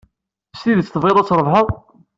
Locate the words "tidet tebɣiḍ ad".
0.61-1.27